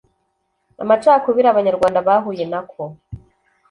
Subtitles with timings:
[0.83, 2.81] amacakubiri abanyarwanda bahuye nako